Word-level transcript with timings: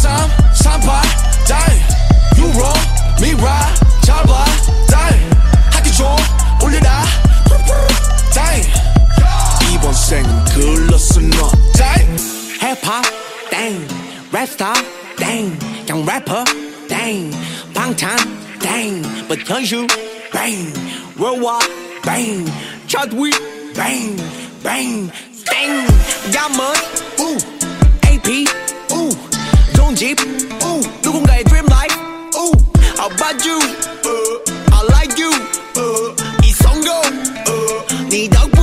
38땡 0.00 1.52
You 2.38 2.48
wrong 2.56 2.80
me 3.20 3.34
right 3.34 3.80
잘봐 4.02 4.44
땡 4.88 4.96
학교종 5.72 6.06
울려라 6.62 7.04
땡 8.32 8.62
이번 9.74 9.92
생은 9.92 10.44
글렀어 10.46 11.20
너땡 11.20 12.16
힙합 12.60 13.04
땡 13.50 13.86
rap 14.32 14.49
star 14.49 14.72
땡 15.18 15.58
그냥 15.86 16.06
래퍼 16.06 16.44
땡 16.88 17.30
방탄 17.74 18.16
땡 18.58 19.02
but 19.28 19.44
현슈 19.46 19.86
bang 20.32 20.72
worldwide 21.18 21.68
bang 22.02 22.46
차트위 22.86 23.30
bang 23.74 24.16
bang, 24.62 25.10
땡 25.50 25.86
야먼 26.34 26.74
우 27.18 27.36
AP 28.06 28.46
네 38.10 38.28
덕분. 38.28 38.60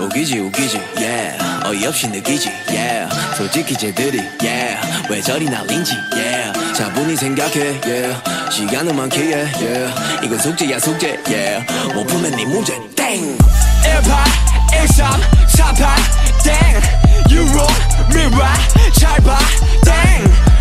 웃기지 0.00 0.40
웃기지 0.40 0.80
yeah. 0.96 1.38
어이없이 1.64 2.08
느끼지 2.08 2.50
yeah. 2.68 3.08
솔직히 3.36 3.76
쟤들이 3.76 4.18
yeah. 4.42 4.76
왜 5.08 5.20
저리 5.20 5.44
날린지 5.44 5.92
yeah. 6.16 6.52
차분히 6.74 7.14
생각해 7.16 7.80
yeah. 7.86 8.20
시간은 8.50 8.96
많기에 8.96 9.34
yeah. 9.60 9.94
이건 10.24 10.36
숙제야 10.40 10.80
숙제 10.80 11.16
yeah. 11.28 11.64
못 11.94 12.04
풀면 12.08 12.32
네 12.34 12.44
문제 12.44 12.74
땡. 12.96 13.38
18 13.84 14.24
13 14.72 15.20
38 15.46 15.96
땡. 16.42 16.82
유로 17.30 17.66
미라 18.12 18.52
잘봐 18.98 19.38
땡. 19.84 19.94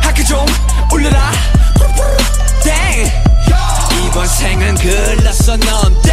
학교 0.00 0.24
좀 0.24 0.44
올려라. 0.92 1.30
땡. 2.64 3.06
이번 4.08 4.26
생은 4.26 4.74
글렀어 4.74 5.56
넌 5.56 6.03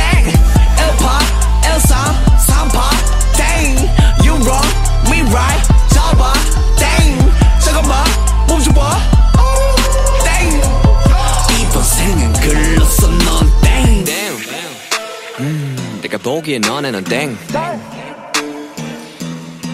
보기에 16.23 16.59
너네는 16.59 17.03
땡. 17.05 17.37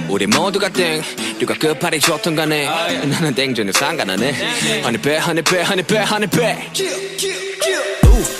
우리 0.09 0.26
모두가 0.26 0.70
땡. 0.70 1.02
누가 1.39 1.54
끝발이 1.56 2.00
좋든 2.00 2.36
간에 2.36 2.66
나는 3.06 3.34
땡 3.36 3.54
전혀 3.54 3.72
상관하네. 3.72 4.81
허니 4.84 4.98
배 5.00 5.17
허니 5.17 5.42
배 5.42 5.62
허니 5.62 5.84
배 5.84 5.98
허니 6.00 6.28
배. 6.28 6.58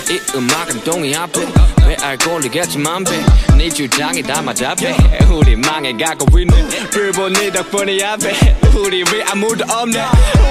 이 0.10 0.20
음악은 0.34 0.84
동의 0.86 1.14
앞에 1.16 1.42
왜 1.86 1.98
알고리겠지만 2.02 3.04
배네 3.04 3.70
주장이 3.70 4.24
다 4.24 4.42
맞아 4.42 4.74
배 4.74 4.96
우리 5.30 5.54
망해가고 5.58 6.40
있네 6.40 6.90
불보 6.92 7.28
네 7.30 7.52
덕분이야 7.52 8.16
배 8.16 8.34
우리 8.74 9.04
왜 9.12 9.24
아무도 9.24 9.66
없네 9.70 10.02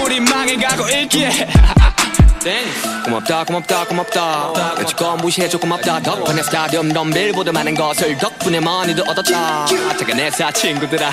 우리 0.04 0.20
망해가고 0.20 0.86
있기에 0.90 1.30
땡. 1.30 1.48
고맙다 3.04 3.44
고맙다 3.44 3.84
고맙다. 3.86 4.74
여지껏 4.80 5.16
무시해줘 5.20 5.58
고맙다. 5.58 6.00
덕분에 6.00 6.42
스타디움 6.44 6.92
덤벨보다 6.92 7.50
많은 7.50 7.74
것을 7.74 8.16
덕분에 8.18 8.60
많이도 8.60 9.02
얻었다. 9.02 9.66
잠깐 9.66 10.16
내사 10.16 10.52
친구들아. 10.52 11.10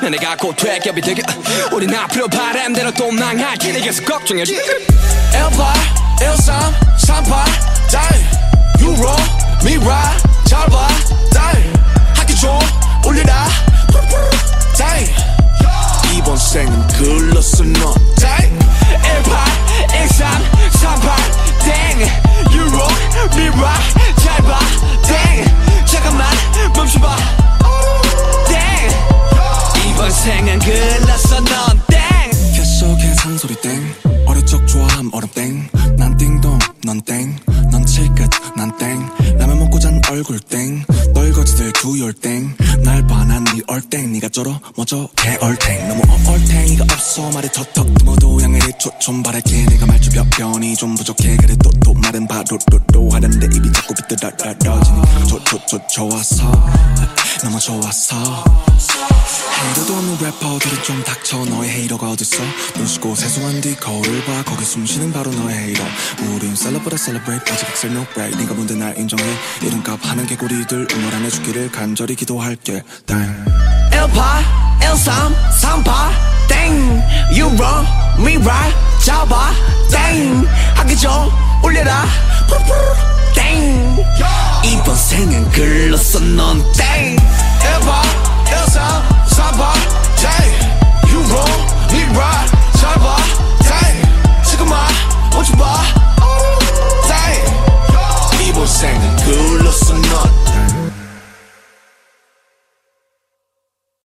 너네가 0.00 0.36
곧 0.36 0.54
퇴격이 0.56 1.00
되게 1.02 1.22
우린 1.70 1.94
앞으로 1.94 2.28
바람대로 2.28 2.92
또 2.92 3.10
망할 3.10 3.58
테니 3.58 3.82
계속 3.82 4.06
걱정해 4.06 4.44
18 4.46 5.74
13 6.18 6.74
38땡 6.96 8.80
유로 8.80 9.14
미라 9.62 10.16
잘봐 10.46 10.88
땡 11.32 11.72
학교 12.14 12.34
좀 12.34 12.58
올려라. 13.06 13.46
땡 14.78 16.16
이번 16.16 16.36
생은 16.38 16.86
글렀어 16.88 17.64
너 17.64 17.94
생은 30.40 30.58
글렀어 30.60 31.40
넌땡. 31.40 32.30
뱃속에 32.56 33.14
산소리 33.14 33.54
땡. 33.56 33.94
어릴 34.26 34.44
적 34.46 34.66
좋아함 34.66 35.10
얼음 35.12 35.28
땡난 35.34 36.16
띵동 36.16 36.58
넌땡넌 36.84 37.86
칠끝 37.86 38.30
난땡. 38.56 39.36
라면 39.38 39.58
먹고 39.58 39.78
잔 39.78 40.00
얼굴 40.10 40.40
땡. 40.40 40.82
널거지들 41.12 41.72
두열 41.74 42.14
땡날 42.14 43.06
반한 43.06 43.44
네 43.44 43.60
얼땡. 43.66 44.12
네가 44.12 44.30
쩔어 44.30 44.58
먼저 44.76 45.08
개얼땡 45.16 45.88
너무 45.88 46.02
얼탱이가 46.26 46.84
없어. 46.84 47.30
말에 47.30 47.48
터턱 47.52 47.86
모두 48.04 48.38
양해를 48.42 48.72
초좀 48.78 49.22
바랄게. 49.22 49.66
내가 49.66 49.86
말주변변이 49.86 50.74
좀 50.76 50.94
부족해. 50.94 51.36
그래 51.36 51.54
또또 51.62 51.92
말은 51.94 52.26
바로로로 52.26 53.10
하는데 53.10 53.46
입이 53.90 54.16
자꾸 54.16 54.34
비뚤어지니. 54.54 55.02
좋좋좋 55.28 55.88
좋았어. 55.88 56.52
너무 57.42 57.58
좋았어. 57.58 58.44
hater도 59.62 59.92
없는 59.94 60.18
래퍼들은 60.20 60.82
좀 60.82 61.02
닥쳐. 61.04 61.44
너의 61.44 61.70
hater가 61.70 62.10
어딨어? 62.10 62.42
눈 62.76 62.86
씻고 62.86 63.14
세수한 63.14 63.60
뒤 63.60 63.74
거울을 63.76 64.24
봐. 64.24 64.42
거기 64.44 64.64
숨쉬는 64.64 65.12
바로 65.12 65.30
너의 65.32 65.56
hater. 65.56 65.84
우린 66.34 66.54
celeb보다 66.54 66.96
celebrate 66.96 67.52
아직 67.52 67.68
액셀 67.68 67.94
no 67.94 68.04
brake 68.14 68.36
네가 68.36 68.54
뭔데 68.54 68.74
날 68.74 68.96
인정해? 68.98 69.24
이름값 69.62 69.98
하는 70.06 70.26
개구리들. 70.26 70.86
응원 70.92 71.14
안 71.14 71.24
해주기를 71.24 71.72
간절히 71.72 72.14
기도할게. 72.14 72.82
땡18 73.06 74.82
13 74.82 75.34
38땡 76.48 77.36
유로 77.36 77.66
미라 78.24 78.54
잡아. 79.04 79.52
땡 79.90 80.46
학교종 80.76 81.10
울려라. 81.64 82.04
땡 82.04 82.29
생은 85.10 85.50
18 85.50 85.90
13 85.96 86.38
38 86.38 87.19